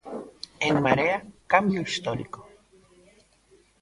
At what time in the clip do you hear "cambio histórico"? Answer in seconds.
1.53-2.39